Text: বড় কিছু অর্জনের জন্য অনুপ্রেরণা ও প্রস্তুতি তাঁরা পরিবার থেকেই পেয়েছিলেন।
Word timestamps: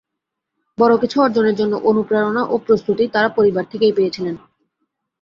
বড় 0.77 0.93
কিছু 0.97 1.17
অর্জনের 1.21 1.55
জন্য 1.55 1.73
অনুপ্রেরণা 1.89 2.41
ও 2.45 2.55
প্রস্তুতি 2.57 3.03
তাঁরা 3.07 3.29
পরিবার 3.29 3.63
থেকেই 3.71 3.95
পেয়েছিলেন। 3.97 4.35